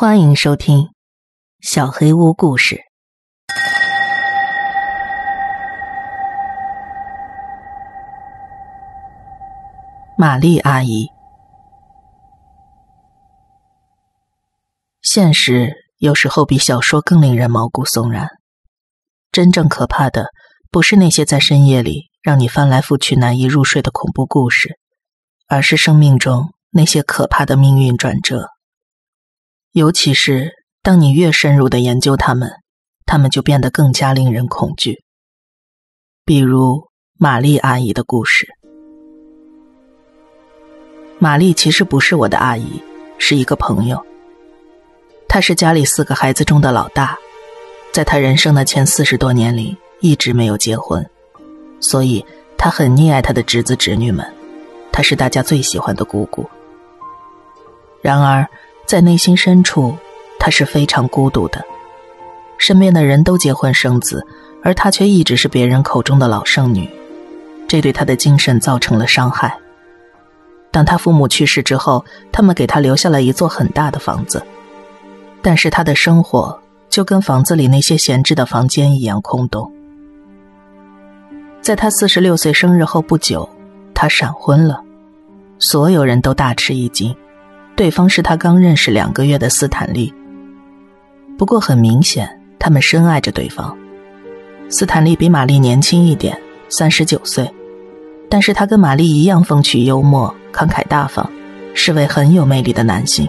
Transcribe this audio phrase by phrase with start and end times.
[0.00, 0.78] 欢迎收听
[1.60, 2.76] 《小黑屋故事》。
[10.16, 11.08] 玛丽阿姨，
[15.02, 18.26] 现实有时候比小说更令人毛骨悚然。
[19.30, 20.30] 真正可怕的，
[20.70, 24.78] 不是那些在深夜里让你翻来覆去难以入睡的恐怖故事，
[25.46, 28.48] 而是生命中那些可怕的命运转折。
[29.72, 30.50] 尤其是
[30.82, 32.50] 当你越深入的研究他们，
[33.06, 35.04] 他们就变得更加令人恐惧。
[36.24, 38.48] 比如玛丽阿姨的故事。
[41.20, 42.82] 玛丽其实不是我的阿姨，
[43.16, 44.04] 是一个朋友。
[45.28, 47.16] 她是家里四个孩子中的老大，
[47.92, 51.08] 在她人生的前四十多年里一直没有结婚，
[51.78, 52.26] 所以
[52.58, 54.26] 她很溺爱她的侄子侄女们，
[54.90, 56.44] 她是大家最喜欢的姑姑。
[58.02, 58.44] 然而。
[58.90, 59.96] 在内心深处，
[60.36, 61.64] 她是非常孤独的。
[62.58, 64.26] 身边的人都结婚生子，
[64.64, 66.90] 而她却一直是别人口中的老剩女，
[67.68, 69.56] 这对她的精神造成了伤害。
[70.72, 74.44] 当她父母去世之后，他们给她留下了一座很大的房子，
[75.40, 79.72] 但是她的生活就跟房子里那些闲置的房间一样空洞。
[81.62, 83.48] 在她四十六岁生日后不久，
[83.94, 84.82] 她闪婚了，
[85.60, 87.14] 所有人都大吃一惊。
[87.80, 90.12] 对方是他刚认识两个月的斯坦利。
[91.38, 92.28] 不过很明显，
[92.58, 93.74] 他们深爱着对方。
[94.68, 97.50] 斯坦利比玛丽年轻一点，三十九岁，
[98.28, 101.26] 但是他跟玛丽一样风趣幽默、慷慨大方，
[101.72, 103.26] 是位很有魅力的男性。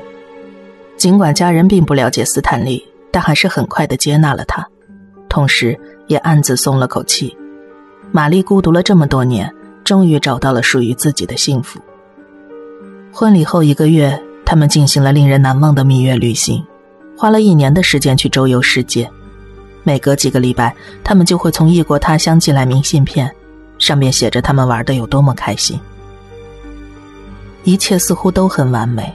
[0.97, 4.67] 尽管家人并不了解斯坦利，但还是很快的接纳了他，
[5.29, 7.33] 同时也暗自松了口气。
[8.11, 9.49] 玛丽孤独了这么多年，
[9.85, 11.79] 终于找到了属于自己的幸福。
[13.13, 14.21] 婚礼后一个月。
[14.45, 16.65] 他们进行了令人难忘的蜜月旅行，
[17.17, 19.09] 花了一年的时间去周游世界。
[19.83, 23.33] 每隔几个礼拜，他们就会从异国他乡寄来明信片，
[23.79, 25.79] 上面写着他们玩的有多么开心。
[27.63, 29.11] 一切似乎都很完美，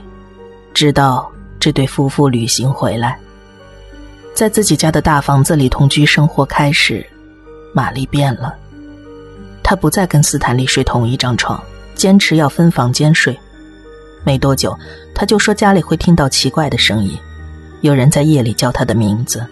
[0.73, 3.17] 直到这对夫妇旅行回来，
[4.33, 7.05] 在自己家的大房子里同居生活开始，
[7.73, 8.55] 玛丽变了。
[9.63, 11.61] 她不再跟斯坦利睡同一张床，
[11.93, 13.37] 坚持要分房间睡。
[14.27, 14.77] 没多久，
[15.15, 17.17] 他就说家里会听到奇怪的声音，
[17.79, 19.47] 有人在夜里叫他的名字，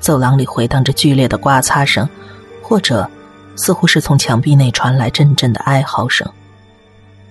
[0.00, 2.08] 走廊里回荡着剧烈的刮擦声，
[2.60, 3.08] 或者
[3.54, 6.28] 似乎是从墙壁内传来阵阵的哀嚎声。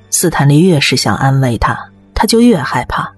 [0.10, 1.78] 斯坦利越是想安慰他，
[2.14, 3.12] 他就越害怕。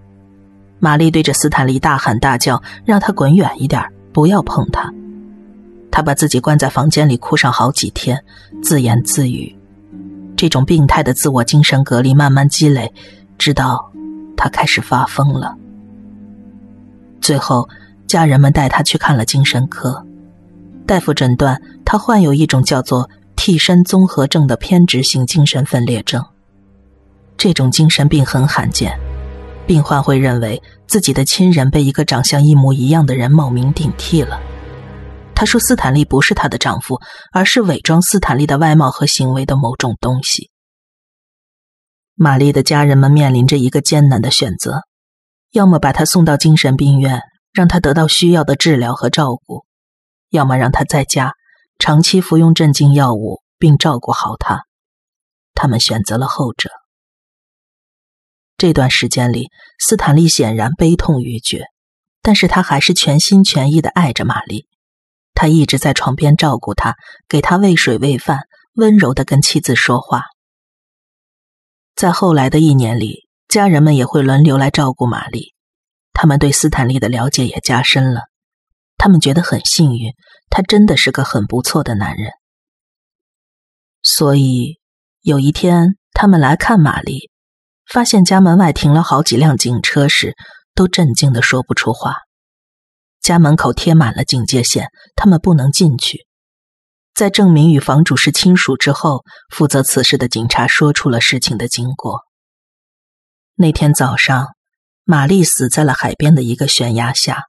[0.79, 3.79] 玛丽对着斯坦利大喊大叫，让他滚远一点，
[4.11, 4.91] 不要碰他。
[5.91, 8.19] 他把自己关在房间里哭上好几天，
[8.63, 9.55] 自言自语。
[10.35, 12.91] 这种病态的自我精神隔离慢慢积累。
[13.38, 13.91] 直到
[14.38, 15.56] 他开始发疯了。
[17.22, 17.68] 最后，
[18.07, 20.06] 家人们带他去看了精神科，
[20.85, 26.23] 大夫诊断他患有一种叫做替身综合症的偏执性精神分裂症。
[27.38, 28.97] 这种精神病很罕见，
[29.66, 34.40] 病患会认为自己的亲人被一个长相一模一样的人冒名顶替了。
[35.34, 37.02] 他说，斯坦利不是他的丈夫，
[37.34, 40.50] 而是伪装斯坦利的外貌和行为的某种东西。
[42.17, 44.83] 玛丽的家人们面临着一个艰难的选择：
[45.51, 47.21] 要么把她送到精神病院，
[47.51, 49.65] 让她得到需要的治疗和照顾；
[50.29, 51.33] 要么让她在家
[51.77, 54.63] 长期服用镇静药物，并照顾好她。
[55.53, 56.69] 他们选择了后者。
[58.57, 61.65] 这段时间里，斯坦利显然悲痛欲绝，
[62.21, 64.67] 但是他还是全心全意的爱着玛丽。
[65.33, 66.95] 他一直在床边照顾她，
[67.27, 70.23] 给她喂水喂饭，温柔的跟妻子说话。
[71.95, 75.53] 在后来的一年里，家人们也会轮流来照顾玛丽，
[76.11, 78.23] 他们对斯坦利的了解也加深了。
[78.97, 80.13] 他们觉得很幸运，
[80.50, 82.31] 他真的是个很不错的男人。
[84.01, 84.79] 所以
[85.22, 87.29] 有一天，他们来看玛丽，
[87.88, 90.35] 发现家门外停了好几辆警车时，
[90.73, 92.17] 都震惊的说不出话。
[93.22, 96.28] 家门口贴满了警戒线，他们不能进去。
[97.16, 102.26] 在证明与房主是亲属之后，负责此事的警察说出了事情的经过。
[103.56, 104.50] 那天早上，
[105.06, 107.46] 玛丽死在了海边的一个悬崖下，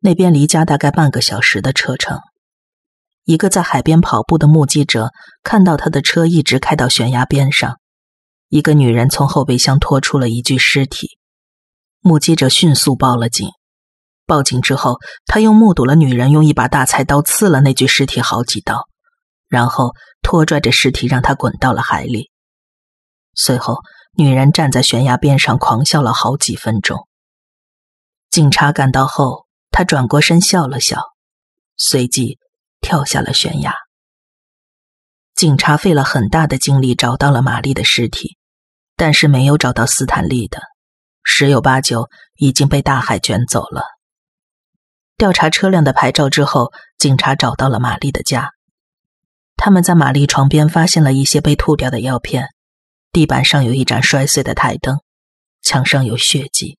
[0.00, 2.20] 那边离家大概半个小时的车程。
[3.24, 5.10] 一个在海边跑步的目击者
[5.42, 7.78] 看到他的车一直开到悬崖边上，
[8.50, 11.16] 一个女人从后备箱拖出了一具尸体，
[12.00, 13.48] 目击者迅速报了警。
[14.26, 18.88] 报警之后，他又目睹了女人用一把大菜刀刺了那具尸体好几刀，
[19.48, 22.30] 然后拖拽着尸体让他滚到了海里。
[23.34, 23.78] 随后，
[24.16, 27.06] 女人站在悬崖边上狂笑了好几分钟。
[28.30, 31.00] 警察赶到后，他转过身笑了笑，
[31.76, 32.38] 随即
[32.80, 33.74] 跳下了悬崖。
[35.34, 38.36] 警察费了很大的精力找到了玛丽的尸体，
[38.96, 40.60] 但是没有找到斯坦利的，
[41.24, 43.82] 十有八九已经被大海卷走了。
[45.22, 48.50] 调查车辆的牌照之后，警察找到了玛丽的家。
[49.54, 52.48] 他们在玛丽床边发现了一些被吐掉的药片，
[53.12, 54.98] 地板上有一盏摔碎的台灯，
[55.62, 56.76] 墙上有血迹。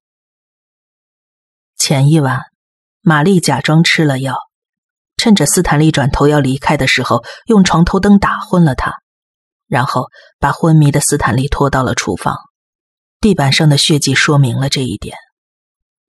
[1.78, 2.42] 前一晚，
[3.00, 4.36] 玛丽假装吃了药，
[5.16, 8.92] 趁着斯坦利转头要离开的时候，用床头灯打昏了他，
[9.70, 12.36] 然后把昏迷的斯坦利拖到了厨房。
[13.22, 15.16] 地板上的血迹说明了这一点。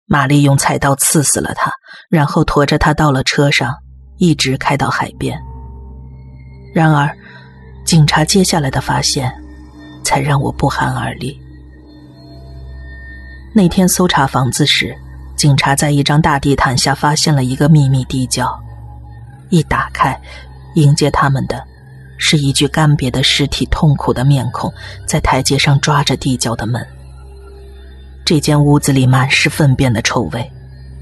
[0.07, 1.73] 玛丽用菜刀刺死了他，
[2.11, 3.75] 然后驮着他到了车上，
[4.19, 5.39] 一直开到海边。
[6.75, 7.11] 然而，
[7.87, 9.33] 警察接下来的发现，
[10.03, 11.41] 才让我不寒而栗。
[13.55, 14.95] 那天搜查房子时，
[15.37, 18.47] 警察在一张大地毯下发现了一个秘密地窖。
[19.49, 20.21] 一打开，
[20.75, 21.65] 迎接他们的，
[22.19, 24.71] 是一具干瘪的尸体，痛苦的面孔
[25.07, 26.87] 在台阶上抓着地窖的门。
[28.25, 30.51] 这间屋子里满是粪便的臭味，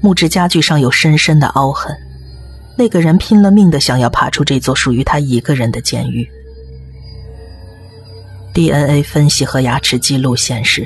[0.01, 1.95] 木质家具上有深深的凹痕。
[2.75, 6.29] 那个人拼了命的想要爬出这座属于他一个人的监狱。
[8.53, 10.85] DNA 分析和牙齿记录显示，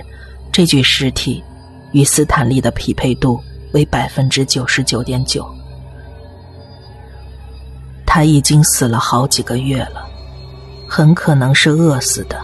[0.51, 1.43] 这具尸体
[1.91, 3.41] 与斯坦利的匹配度
[3.71, 5.43] 为百分之九十九点九。
[8.05, 10.07] 他已经死了好几个月了，
[10.87, 12.39] 很可能是饿死的。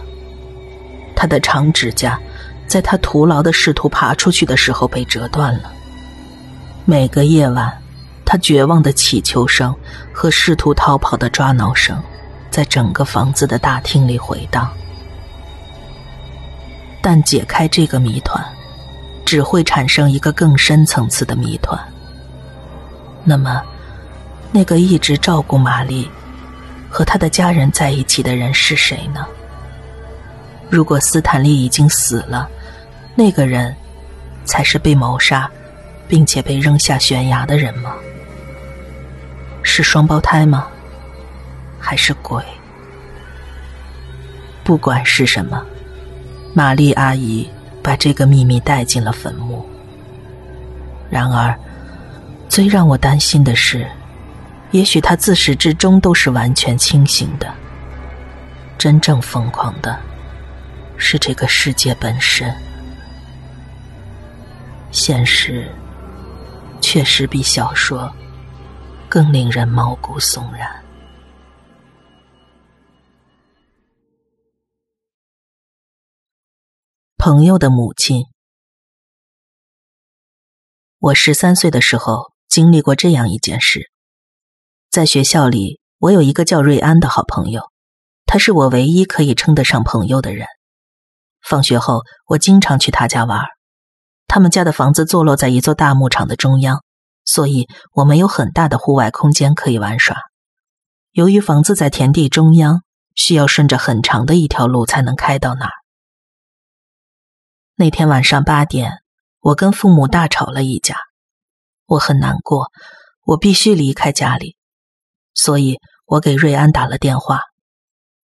[1.14, 2.20] 他的长指甲。
[2.66, 5.72] 在他徒劳的试图爬出去的时候被折断了。
[6.84, 7.72] 每个夜晚，
[8.24, 9.74] 他绝望的乞求声
[10.12, 12.02] 和试图逃跑的抓挠声，
[12.50, 14.70] 在整个房子的大厅里回荡。
[17.00, 18.42] 但解开这个谜团，
[19.24, 21.78] 只会产生一个更深层次的谜团。
[23.22, 23.62] 那么，
[24.50, 26.10] 那个一直照顾玛丽
[26.90, 29.26] 和他的家人在一起的人是谁呢？
[30.74, 32.50] 如果斯坦利已经死了，
[33.14, 33.72] 那个人
[34.44, 35.48] 才是被谋杀，
[36.08, 37.94] 并且被扔下悬崖的人吗？
[39.62, 40.66] 是双胞胎吗？
[41.78, 42.42] 还是鬼？
[44.64, 45.64] 不管是什么，
[46.52, 47.48] 玛丽阿姨
[47.80, 49.64] 把这个秘密带进了坟墓。
[51.08, 51.56] 然而，
[52.48, 53.86] 最让我担心的是，
[54.72, 57.54] 也许她自始至终都是完全清醒的。
[58.76, 59.96] 真正疯狂的。
[60.96, 62.54] 是这个世界本身，
[64.90, 65.70] 现实
[66.80, 68.12] 确实比小说
[69.08, 70.82] 更令人毛骨悚然。
[77.16, 78.26] 朋友的母亲，
[80.98, 83.90] 我十三岁的时候经历过这样一件事，
[84.90, 87.70] 在学校里，我有一个叫瑞安的好朋友，
[88.26, 90.46] 他是我唯一可以称得上朋友的人。
[91.44, 93.44] 放学后，我经常去他家玩。
[94.26, 96.82] 他们家的房子坐落在一座大牧场的中央，
[97.24, 100.16] 所以我们有很大的户外空间可以玩耍。
[101.12, 102.82] 由于房子在田地中央，
[103.14, 105.72] 需要顺着很长的一条路才能开到那儿。
[107.76, 108.92] 那天晚上八点，
[109.40, 110.96] 我跟父母大吵了一架，
[111.86, 112.68] 我很难过，
[113.24, 114.56] 我必须离开家里，
[115.34, 117.42] 所以我给瑞安打了电话。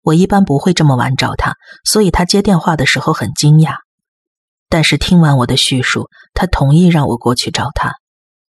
[0.03, 1.55] 我一般不会这么晚找他，
[1.85, 3.77] 所以他接电话的时候很惊讶。
[4.69, 7.95] 但是听完我的叙述，他同意让我过去找他。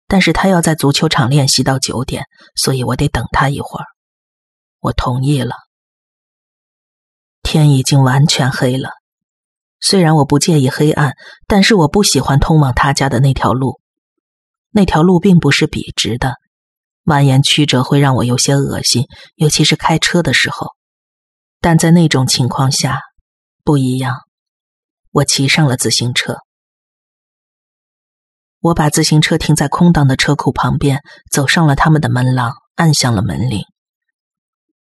[0.09, 3.87] 但是他要在足球场练习到九点，所以我得等他一会儿。
[4.81, 5.55] 我同意了。
[7.43, 8.91] 天已经完全黑了，
[9.81, 11.15] 虽然我不介意黑暗，
[11.47, 13.81] 但是我不喜欢通往他家的那条路。
[14.71, 16.35] 那条路并不是笔直的，
[17.05, 20.69] 蜿蜒曲折会让我有些恶心，尤其是开车的时候。
[21.63, 23.01] 但在那种情况下，
[23.63, 24.17] 不一样。
[25.13, 26.39] 我骑上了自行车，
[28.61, 33.63] 我把自行车停在空荡的车库旁边，走上了他们的门廊，按响了门铃。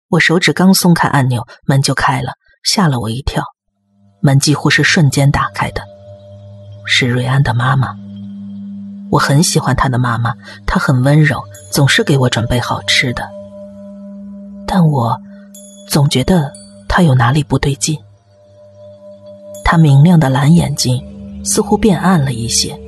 [0.08, 2.32] 我手指刚松开按钮，门就开了，
[2.64, 3.44] 吓了我一跳。
[4.20, 5.82] 门几乎是瞬间打开的，
[6.84, 7.94] 是瑞安的妈妈。
[9.10, 10.34] 我很喜欢她的妈妈，
[10.66, 13.30] 她很温柔，总是给我准备好吃的。
[14.66, 15.20] 但我
[15.88, 16.52] 总觉得。
[16.94, 17.98] 他有哪里不对劲？
[19.64, 21.02] 他明亮的蓝眼睛
[21.42, 22.78] 似乎变暗了一些，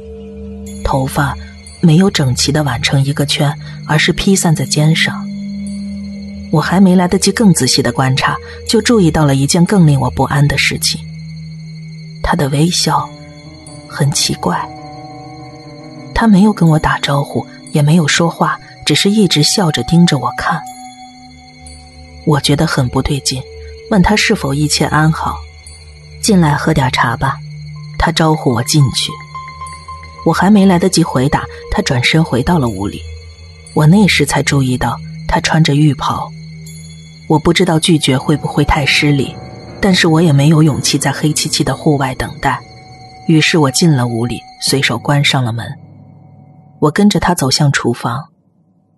[0.84, 1.34] 头发
[1.80, 3.50] 没有整齐的挽成一个圈，
[3.88, 5.26] 而是披散在肩上。
[6.52, 8.36] 我还没来得及更仔细的观察，
[8.68, 11.00] 就注意到了一件更令我不安的事情：
[12.22, 13.08] 他的微笑
[13.88, 14.68] 很奇怪，
[16.14, 20.60] 他没有跟我打招呼，也没有说话，只是一直笑着盯着我看。
[22.26, 23.42] 我觉得很不对劲，
[23.94, 25.38] 问他是否一切安好，
[26.20, 27.36] 进来喝点茶吧。
[27.96, 29.12] 他招呼我进去，
[30.26, 33.00] 我还没来得及回答，他转身回到了屋里。
[33.72, 34.98] 我那时才注意到
[35.28, 36.28] 他穿着浴袍。
[37.28, 39.32] 我不知道拒绝会不会太失礼，
[39.80, 42.58] 但是我也没有勇气在黑漆漆的户外等待，
[43.28, 45.64] 于是我进了屋里，随手关上了门。
[46.80, 48.24] 我跟着他走向厨房。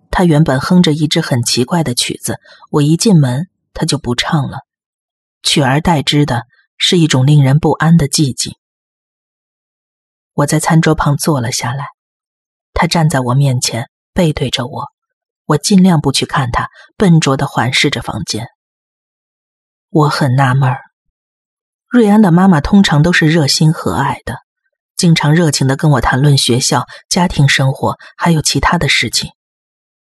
[0.09, 2.39] 他原本哼着一支很奇怪的曲子，
[2.71, 4.61] 我一进门，他就不唱了，
[5.47, 6.43] 取而代之的
[6.77, 8.53] 是一种令人不安的寂静。
[10.33, 11.85] 我在餐桌旁坐了下来，
[12.73, 14.87] 他站在我面前，背对着我，
[15.45, 18.47] 我尽量不去看他，笨拙的环视着房间。
[19.89, 20.75] 我很纳闷，
[21.87, 24.39] 瑞安的妈妈通常都是热心和蔼的，
[24.97, 29.31] 经常热情的跟我谈论学校、家庭生活，还有其他的事情。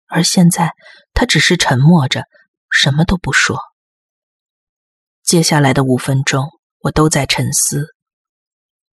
[0.07, 0.73] 而现在，
[1.15, 2.25] 他只是沉默着，
[2.69, 3.59] 什么都不说。
[5.31, 6.49] 接下来的五分钟，
[6.81, 7.85] 我都在沉思。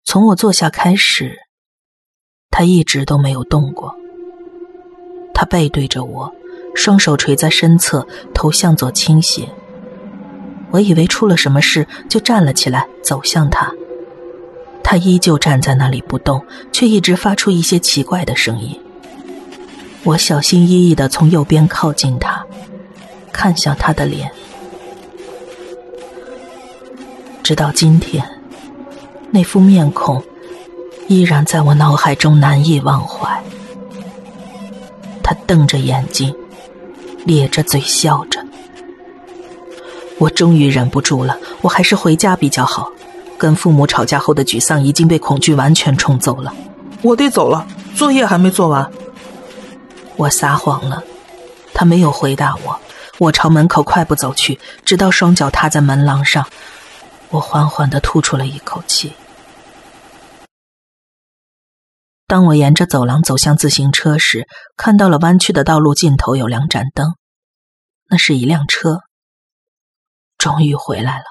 [0.04, 1.37] 从我坐下开始，
[2.49, 3.92] 他一直都没有动过。
[5.35, 6.33] 他背对着我，
[6.76, 9.49] 双手垂在身侧，头向左倾斜。
[10.71, 13.75] 我以为出了什么事，就站了起来，走向他。
[14.85, 18.80] 他依旧站在那里不动，却一直发出一些奇怪的声音。
[20.04, 22.47] 我小心翼翼的从右边靠近他，
[23.33, 24.30] 看向他的脸，
[27.48, 28.22] 直到今天，
[29.30, 30.22] 那副面孔
[31.06, 33.42] 依然在我脑海中难以忘怀。
[35.22, 36.36] 他瞪着眼睛，
[37.24, 38.38] 咧着嘴笑着。
[40.18, 42.92] 我终于忍不住了，我还是回家比较好。
[43.38, 46.52] 跟父母吵架后的沮丧已经被恐惧完全冲走了。
[47.00, 48.86] 我得走了，作业还没做完。
[50.16, 51.02] 我撒谎了，
[51.72, 52.78] 他没有回答我。
[53.16, 56.46] 我朝门口快步走去，直到双脚踏在门廊上，
[57.30, 59.12] 我缓缓的吐出了一口气。
[62.26, 67.14] 当我沿着走廊走向自行车时，看到了弯曲的道路尽头有两盏灯，
[68.08, 69.00] 那是一辆车。
[70.37, 71.25] 终于回来了，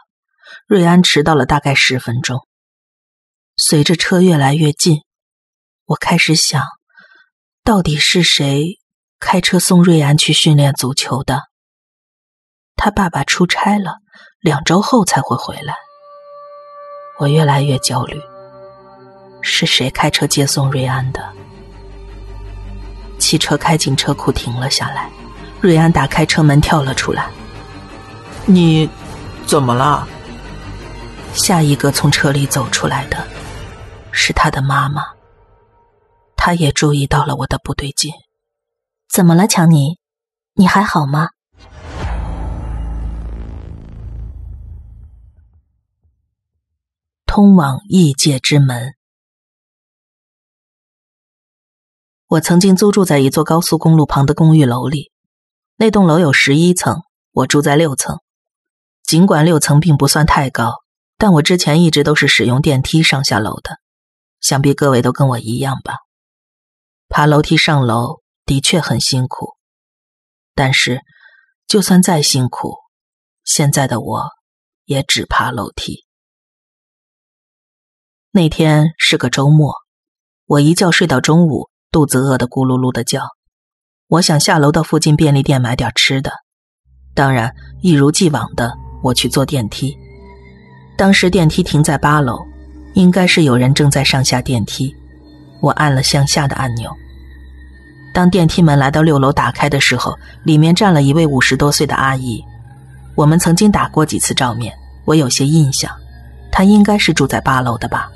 [0.68, 2.48] 瑞安迟到了大概十分钟。
[3.56, 5.02] 随着车越来越近，
[5.86, 6.64] 我开始想。
[7.64, 8.80] 到底是谁
[9.20, 11.44] 开车送瑞安去训练足球的？
[12.76, 13.96] 他爸爸出差了，
[14.40, 15.76] 两周后才会回来。
[17.18, 18.22] 我越来越焦虑。
[19.42, 21.24] 是谁开车接送瑞安的？
[23.18, 25.10] 汽车开进车库，停了下来。
[25.62, 27.28] 瑞安打开车门，跳了出来。
[28.46, 28.90] 你
[29.46, 30.08] 怎么了？
[31.34, 33.28] 下一个从车里走出来的
[34.12, 35.04] 是他的妈妈。
[36.36, 38.14] 他也注意到了我的不对劲，
[39.10, 39.98] 怎么了，强尼？
[40.54, 41.30] 你还好吗？
[47.38, 48.96] 通往异界之门。
[52.26, 55.12] 我曾经租住在一座高速公路旁的公寓楼里，
[55.76, 57.04] 那栋楼有十一层，
[57.34, 58.22] 我住在六层。
[59.04, 60.74] 尽管六层并不算太高，
[61.20, 63.78] 但我之前一直都是使用电梯上下楼的，
[64.42, 65.98] 想必各位都跟我一样吧。
[67.08, 69.54] 爬楼梯上楼的确很辛苦，
[70.56, 71.02] 但是
[71.68, 72.78] 就算再辛苦，
[73.44, 74.28] 现在的我
[74.86, 76.07] 也只爬楼梯。
[78.38, 79.74] 那天是个周末，
[80.46, 83.24] 我一觉睡到中午，肚子饿得咕噜噜的叫。
[84.10, 86.32] 我想下楼到附近便利店买点吃的，
[87.16, 87.52] 当然
[87.82, 89.98] 一如既往的我去坐电梯。
[90.96, 92.38] 当时电梯停在八楼，
[92.94, 94.96] 应该是有人正在上下电梯。
[95.60, 96.92] 我按了向下的按钮。
[98.14, 102.40] 当电梯门来到六楼打开的时候，里面站了一位五十多岁的阿姨。
[103.16, 105.92] 我们曾经打过几次照面，我有些印象。
[106.52, 108.12] 她应该是住在八楼的吧？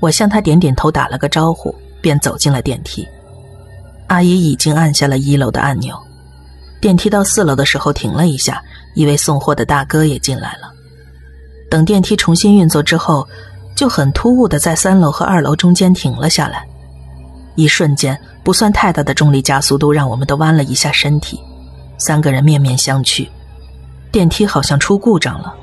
[0.00, 3.06] 我向他点点头，打了个招呼，便走进了电梯。
[4.08, 5.96] 阿姨已经按下了一楼的按钮。
[6.80, 8.60] 电梯到四楼的时候停了一下，
[8.94, 10.72] 一位送货的大哥也进来了。
[11.70, 13.26] 等电梯重新运作之后。
[13.76, 16.66] 就很突兀的在三楼和二楼中间停了下来，
[17.54, 21.40] 一瞬间不算太大的重力加速度让我们都弯了一下身体，
[21.96, 23.26] 三个人面面相觑，
[24.12, 25.54] 电梯好像出故障了。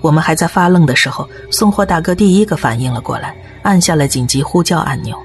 [0.00, 5.16] 我们还在发愣的时候，送货大哥第一个反应了过来，按下了紧急呼叫按钮，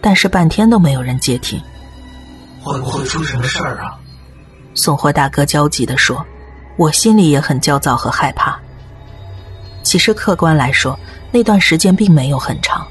[0.00, 1.60] 但是半天都没有人接听。
[2.62, 3.96] 会不会出什么事儿啊？
[4.74, 6.24] 送货大哥焦急地说，
[6.76, 8.58] 我心里也很焦躁和害怕。
[9.82, 10.98] 其实客观来说。
[11.32, 12.84] 那段时间并没有很长，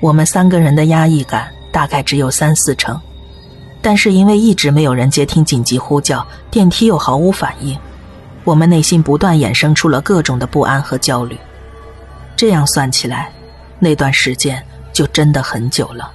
[0.00, 1.78] 我们三个人的压抑感大。
[1.78, 3.00] 大概只有三四成。
[3.80, 7.78] 但是因为一直没有人接听紧急呼叫，电梯又毫无反应，
[8.48, 11.36] 我们内心不断衍生出了各种的不安和焦虑。
[12.34, 13.30] 这样算起来，
[13.78, 16.10] 那段时间就真的很久了。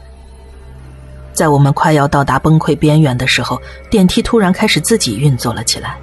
[1.32, 5.96] 在我们快要到达崩溃边缘的时候，电梯突然开始自己运作了起来。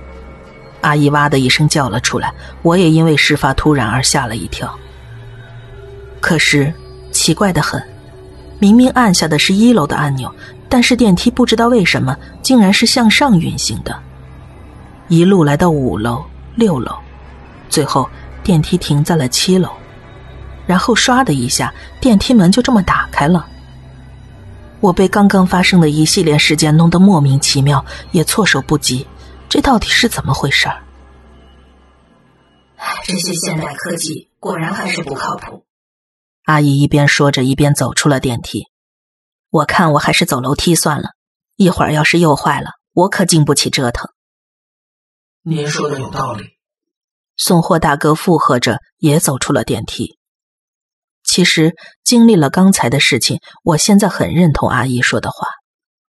[0.83, 2.33] 阿姨哇的一声叫了出来，
[2.63, 4.73] 我也因为事发突然而吓了一跳。
[6.21, 6.73] 可是
[7.11, 7.83] 奇怪的很，
[8.61, 10.33] 明明按下的是一楼的按钮。
[10.69, 14.01] 但是电梯不知道为什么竟然是向上运行的，
[15.11, 16.25] 一路来到五楼、
[16.55, 16.97] 六楼，
[17.69, 18.09] 最后
[18.45, 19.69] 电梯停在了七楼，
[20.69, 23.45] 然后唰的一下，电梯门就这么打开了。
[24.79, 29.05] 我被刚刚发生的一系列事件弄得莫名其妙，也措手不及，
[29.49, 30.81] 这到底是怎么回事儿？
[33.03, 35.65] 这些现代科技果然还是不靠谱。
[36.45, 38.69] 阿姨一边说着，一边走出了电梯。
[39.51, 41.09] 我看我还是走楼梯算了，
[41.57, 44.09] 一会儿要是又坏了，我可经不起折腾。
[45.43, 46.45] 您说的有道理。
[47.37, 50.19] 送货大哥附和着，也走出了电梯。
[51.23, 55.49] 其实经历了刚才的事情，我现在很认同阿姨说的话。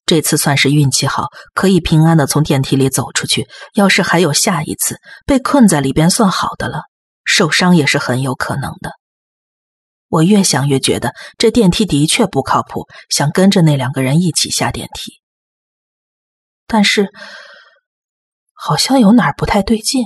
[0.05, 3.47] 这次算是运气好，可以平安的从电梯里走出去。
[3.75, 6.83] 要是还有下一次，被困在里边算好的了，
[7.25, 8.91] 受伤也是很有可能的。
[10.09, 15.13] 我越想越觉得这电梯的确不靠谱，想跟着那两个人一起下电梯。
[16.67, 17.11] 但是
[18.65, 20.05] 好像有哪儿不太对劲。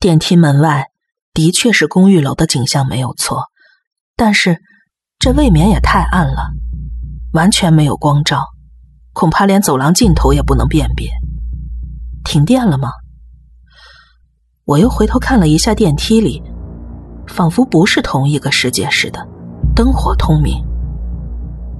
[0.00, 0.86] 电梯门外
[1.34, 3.48] 的确是公寓楼的景象没有错，
[4.16, 4.62] 但是
[5.18, 6.52] 这未免也太暗了，
[7.34, 8.40] 完全没有光照，
[9.12, 11.10] 恐怕连走廊尽头也不能辨别。
[12.24, 12.92] 停电了吗？
[14.64, 16.42] 我又回头看了一下电梯里。
[17.28, 19.20] 仿佛不是同一个世界似的，
[19.74, 20.64] 灯火通明。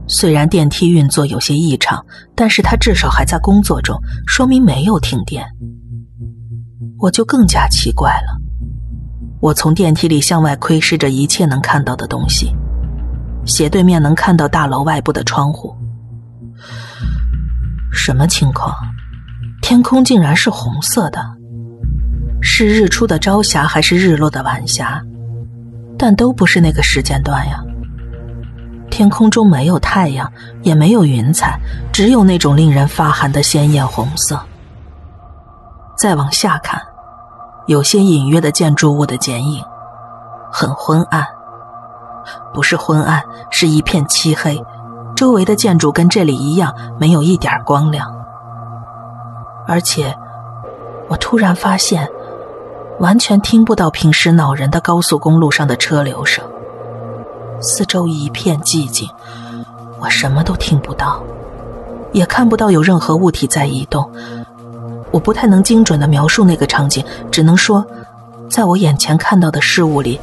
[0.09, 5.45] 虽然电梯运作有些异常，但是它至少还在工作中，说明没有停电。
[6.99, 8.41] 我就更加奇怪了。
[9.41, 12.55] 我从电梯里向外窥视着一切能看到的东西，
[13.45, 15.77] 斜对面能看到大楼外部的窗户。
[17.93, 18.75] 什么情况？
[19.61, 21.21] 天空竟然是红色的，
[22.41, 25.03] 是日出的朝霞还是日落的晚霞？
[25.99, 27.63] 但都不是那个时间段呀。
[28.91, 31.59] 天空中没有太阳，也没有云彩，
[31.93, 34.41] 只有那种令人发寒的鲜艳红色。
[35.97, 36.81] 再往下看，
[37.67, 39.65] 有些隐约的建筑物的剪影，
[40.51, 41.27] 很昏暗。
[42.53, 44.63] 不是昏暗，是一片漆黑。
[45.15, 48.15] 周围的建筑跟这里一样，没有一点光亮。
[49.67, 50.17] 而且，
[51.09, 52.09] 我突然发现。
[52.99, 56.43] 完全听不到平时恼人的高速公路上的车流声，
[57.61, 59.09] 四周一片寂静，
[59.99, 61.23] 我什么都听不到，
[62.13, 64.11] 也看不到有任何物体在移动。
[65.11, 67.85] 我不太能精准的描述那个场景，只能说，
[68.51, 70.21] 在我眼前看到的事物里，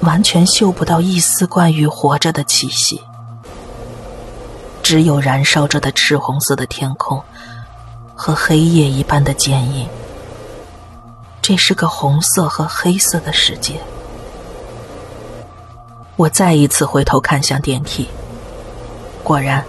[0.00, 3.00] 完全嗅不到一丝关于活着的气息，
[4.82, 7.22] 只有燃烧着的赤红色的天空
[8.14, 9.88] 和黑夜一般的坚硬。
[11.40, 13.80] 这是个红色和黑色的世界。
[16.16, 18.08] 我再一次回头看向电梯，
[19.22, 19.62] 果然，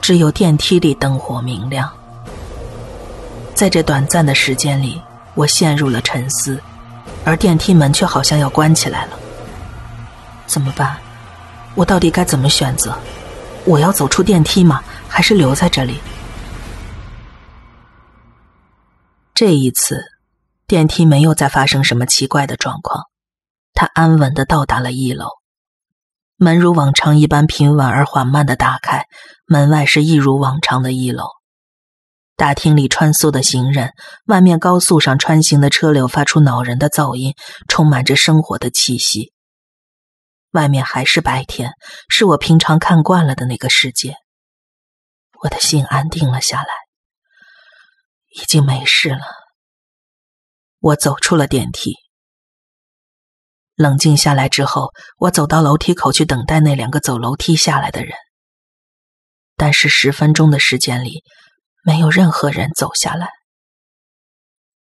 [0.00, 1.88] 只有电梯里灯火明亮。
[3.54, 5.00] 在这短暂的时间里，
[5.34, 6.60] 我陷入了沉思，
[7.24, 9.18] 而电梯门却好像要关起来了。
[10.46, 10.96] 怎么办？
[11.76, 12.92] 我到底该怎么选择？
[13.64, 14.82] 我要走出电梯吗？
[15.08, 16.00] 还是留在这里？
[19.32, 20.00] 这一次。
[20.66, 23.04] 电梯没有再发生什么奇怪的状况，
[23.72, 25.26] 它安稳的到达了一楼，
[26.40, 29.06] 门如往常一般平稳而缓慢的打开，
[29.44, 31.24] 门外是一如往常的一楼，
[32.36, 33.92] 大厅里穿梭的行人，
[34.26, 37.34] 外面高速上穿行的车流发出恼人的噪音，
[37.66, 39.32] 充满着生活的气息。
[40.52, 41.72] 外面还是白天，
[42.08, 44.14] 是我平常看惯了的那个世界，
[45.42, 46.68] 我的心安定了下来，
[48.40, 49.24] 已经没事了。
[50.78, 51.96] 我走出了电梯，
[53.78, 58.12] 冷静下来之后，我走到楼梯口去等待那两个走楼梯下来的人。
[59.56, 61.22] 但是十分钟的时间里，
[61.84, 63.28] 没有任何人走下来。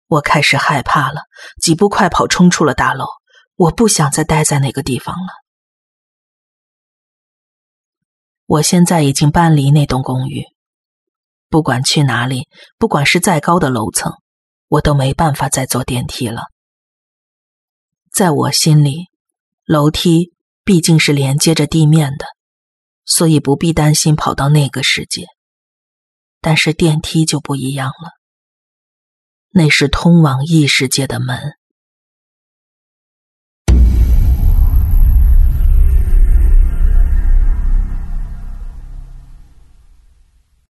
[0.07, 1.25] 我开始害怕了，
[1.61, 3.05] 几步快跑冲出了大楼。
[3.57, 5.33] 我不想再待在那个地方了。
[8.47, 10.45] 我现在已经搬离那栋公寓，
[11.51, 14.15] 不管去哪里，不管是再高的楼层。
[14.69, 16.45] 我都没办法再坐电梯了。
[18.17, 19.11] 在我心里，
[19.67, 20.33] 楼梯
[20.65, 22.25] 毕竟是连接着地面的，
[23.05, 25.27] 所以不必担心跑到那个世界。
[26.41, 28.13] 但是电梯就不一样了，
[29.51, 31.59] 那是通往异世界的门。